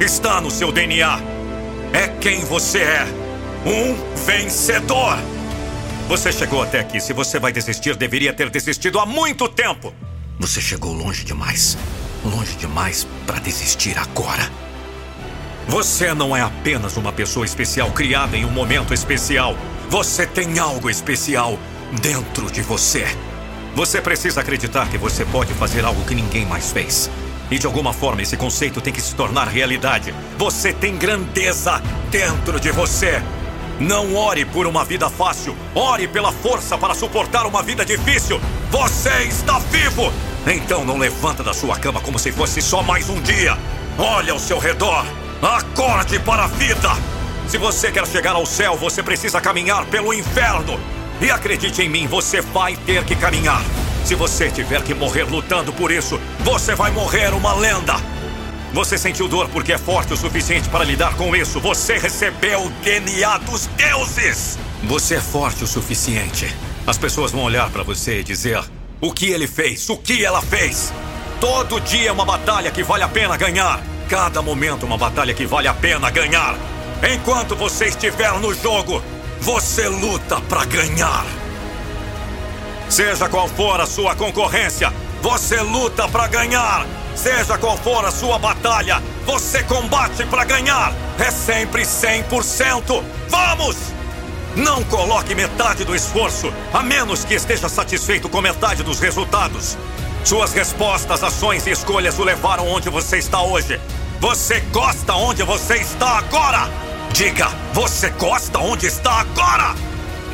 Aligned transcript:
Está 0.00 0.40
no 0.40 0.50
seu 0.50 0.72
DNA. 0.72 1.20
É 1.92 2.08
quem 2.08 2.40
você 2.46 2.78
é. 2.78 3.06
Um 3.66 3.94
vencedor. 4.24 5.18
Você 6.08 6.30
chegou 6.30 6.62
até 6.62 6.80
aqui. 6.80 7.00
Se 7.00 7.12
você 7.12 7.38
vai 7.38 7.50
desistir, 7.50 7.96
deveria 7.96 8.32
ter 8.32 8.50
desistido 8.50 8.98
há 8.98 9.06
muito 9.06 9.48
tempo. 9.48 9.92
Você 10.38 10.60
chegou 10.60 10.92
longe 10.92 11.24
demais. 11.24 11.78
Longe 12.22 12.54
demais 12.56 13.06
para 13.26 13.38
desistir 13.38 13.96
agora. 13.98 14.50
Você 15.66 16.12
não 16.12 16.36
é 16.36 16.42
apenas 16.42 16.98
uma 16.98 17.10
pessoa 17.10 17.46
especial 17.46 17.90
criada 17.90 18.36
em 18.36 18.44
um 18.44 18.50
momento 18.50 18.92
especial. 18.92 19.56
Você 19.88 20.26
tem 20.26 20.58
algo 20.58 20.90
especial 20.90 21.58
dentro 22.02 22.50
de 22.50 22.60
você. 22.60 23.06
Você 23.74 24.00
precisa 24.00 24.42
acreditar 24.42 24.88
que 24.90 24.98
você 24.98 25.24
pode 25.24 25.54
fazer 25.54 25.84
algo 25.86 26.04
que 26.04 26.14
ninguém 26.14 26.44
mais 26.44 26.70
fez. 26.70 27.10
E 27.50 27.58
de 27.58 27.66
alguma 27.66 27.94
forma 27.94 28.20
esse 28.20 28.36
conceito 28.36 28.80
tem 28.80 28.92
que 28.92 29.00
se 29.00 29.14
tornar 29.14 29.48
realidade. 29.48 30.14
Você 30.36 30.72
tem 30.72 30.98
grandeza 30.98 31.82
dentro 32.10 32.60
de 32.60 32.70
você. 32.70 33.22
Não 33.80 34.14
ore 34.14 34.44
por 34.44 34.66
uma 34.66 34.84
vida 34.84 35.10
fácil. 35.10 35.56
Ore 35.74 36.06
pela 36.06 36.30
força 36.30 36.78
para 36.78 36.94
suportar 36.94 37.46
uma 37.46 37.62
vida 37.62 37.84
difícil. 37.84 38.40
Você 38.70 39.24
está 39.24 39.58
vivo! 39.58 40.12
Então 40.46 40.84
não 40.84 40.98
levanta 40.98 41.42
da 41.42 41.52
sua 41.52 41.78
cama 41.78 42.00
como 42.00 42.18
se 42.18 42.30
fosse 42.30 42.62
só 42.62 42.82
mais 42.82 43.08
um 43.08 43.20
dia. 43.20 43.58
Olhe 43.98 44.30
ao 44.30 44.38
seu 44.38 44.58
redor. 44.58 45.04
Acorde 45.42 46.18
para 46.20 46.44
a 46.44 46.48
vida! 46.48 46.90
Se 47.48 47.58
você 47.58 47.90
quer 47.90 48.06
chegar 48.06 48.34
ao 48.34 48.46
céu, 48.46 48.76
você 48.76 49.02
precisa 49.02 49.40
caminhar 49.40 49.84
pelo 49.86 50.14
inferno. 50.14 50.78
E 51.20 51.30
acredite 51.30 51.82
em 51.82 51.88
mim, 51.88 52.06
você 52.06 52.40
vai 52.40 52.76
ter 52.76 53.04
que 53.04 53.14
caminhar. 53.16 53.62
Se 54.04 54.14
você 54.14 54.50
tiver 54.50 54.82
que 54.82 54.94
morrer 54.94 55.24
lutando 55.24 55.72
por 55.72 55.90
isso, 55.90 56.20
você 56.40 56.74
vai 56.74 56.90
morrer 56.90 57.32
uma 57.34 57.54
lenda. 57.54 57.94
Você 58.74 58.98
sentiu 58.98 59.28
dor 59.28 59.48
porque 59.50 59.72
é 59.72 59.78
forte 59.78 60.12
o 60.12 60.16
suficiente 60.16 60.68
para 60.68 60.82
lidar 60.82 61.14
com 61.14 61.34
isso. 61.36 61.60
Você 61.60 61.96
recebeu 61.96 62.64
o 62.64 62.70
DNA 62.82 63.38
dos 63.38 63.66
deuses. 63.66 64.58
Você 64.82 65.14
é 65.14 65.20
forte 65.20 65.62
o 65.62 65.66
suficiente. 65.66 66.52
As 66.84 66.98
pessoas 66.98 67.30
vão 67.30 67.44
olhar 67.44 67.70
para 67.70 67.84
você 67.84 68.18
e 68.18 68.24
dizer: 68.24 68.60
o 69.00 69.12
que 69.12 69.26
ele 69.26 69.46
fez, 69.46 69.88
o 69.88 69.96
que 69.96 70.24
ela 70.24 70.42
fez. 70.42 70.92
Todo 71.40 71.80
dia 71.82 72.08
é 72.08 72.12
uma 72.12 72.24
batalha 72.24 72.72
que 72.72 72.82
vale 72.82 73.04
a 73.04 73.08
pena 73.08 73.36
ganhar. 73.36 73.80
Cada 74.08 74.42
momento 74.42 74.84
uma 74.84 74.98
batalha 74.98 75.32
que 75.32 75.46
vale 75.46 75.68
a 75.68 75.74
pena 75.74 76.10
ganhar. 76.10 76.58
Enquanto 77.14 77.54
você 77.54 77.86
estiver 77.86 78.32
no 78.40 78.52
jogo, 78.52 79.00
você 79.40 79.86
luta 79.86 80.40
para 80.40 80.64
ganhar. 80.64 81.24
Seja 82.88 83.28
qual 83.28 83.46
for 83.46 83.80
a 83.80 83.86
sua 83.86 84.16
concorrência, 84.16 84.92
você 85.22 85.60
luta 85.60 86.08
para 86.08 86.26
ganhar. 86.26 87.03
Seja 87.14 87.56
qual 87.58 87.76
for 87.76 88.04
a 88.04 88.10
sua 88.10 88.38
batalha, 88.38 89.02
você 89.24 89.62
combate 89.62 90.24
para 90.26 90.44
ganhar. 90.44 90.92
É 91.18 91.30
sempre 91.30 91.82
100%. 91.82 93.02
Vamos! 93.28 93.76
Não 94.56 94.84
coloque 94.84 95.34
metade 95.34 95.84
do 95.84 95.96
esforço, 95.96 96.52
a 96.72 96.82
menos 96.82 97.24
que 97.24 97.34
esteja 97.34 97.68
satisfeito 97.68 98.28
com 98.28 98.40
metade 98.40 98.82
dos 98.82 99.00
resultados. 99.00 99.76
Suas 100.24 100.52
respostas, 100.52 101.22
ações 101.22 101.66
e 101.66 101.70
escolhas 101.70 102.18
o 102.18 102.24
levaram 102.24 102.68
onde 102.68 102.88
você 102.88 103.18
está 103.18 103.42
hoje. 103.42 103.80
Você 104.20 104.60
gosta 104.72 105.14
onde 105.14 105.42
você 105.42 105.74
está 105.76 106.18
agora? 106.18 106.70
Diga, 107.12 107.48
você 107.72 108.10
gosta 108.10 108.58
onde 108.58 108.86
está 108.86 109.20
agora? 109.20 109.74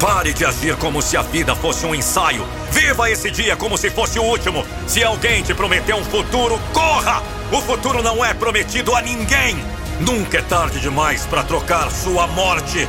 Pare 0.00 0.32
de 0.32 0.46
agir 0.46 0.76
como 0.76 1.02
se 1.02 1.14
a 1.14 1.20
vida 1.20 1.54
fosse 1.54 1.84
um 1.84 1.94
ensaio. 1.94 2.42
Viva 2.72 3.10
esse 3.10 3.30
dia 3.30 3.54
como 3.54 3.76
se 3.76 3.90
fosse 3.90 4.18
o 4.18 4.22
último. 4.22 4.64
Se 4.86 5.04
alguém 5.04 5.42
te 5.42 5.52
prometeu 5.52 5.98
um 5.98 6.04
futuro, 6.04 6.58
corra! 6.72 7.22
O 7.52 7.60
futuro 7.60 8.02
não 8.02 8.24
é 8.24 8.32
prometido 8.32 8.96
a 8.96 9.02
ninguém. 9.02 9.62
Nunca 10.00 10.38
é 10.38 10.42
tarde 10.42 10.80
demais 10.80 11.26
para 11.26 11.42
trocar 11.42 11.90
sua 11.90 12.26
morte 12.28 12.88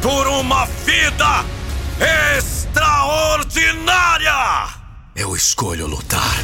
por 0.00 0.28
uma 0.28 0.66
vida 0.84 1.44
extraordinária! 2.36 4.68
Eu 5.16 5.34
escolho 5.34 5.88
lutar. 5.88 6.36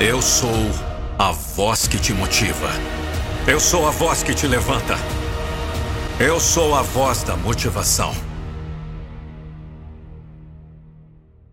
Eu 0.00 0.20
sou 0.20 0.68
a 1.16 1.30
voz 1.30 1.86
que 1.86 1.98
te 1.98 2.12
motiva. 2.12 2.70
Eu 3.46 3.60
sou 3.60 3.86
a 3.86 3.92
voz 3.92 4.24
que 4.24 4.34
te 4.34 4.48
levanta. 4.48 4.98
Eu 6.20 6.40
sou 6.40 6.74
a 6.74 6.82
voz 6.82 7.22
da 7.22 7.36
motivação. 7.36 8.12